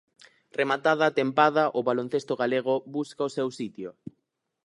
[0.59, 3.89] Rematada a tempada, o baloncesto galego busca o seu sitio.